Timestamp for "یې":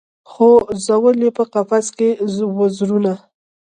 1.25-1.31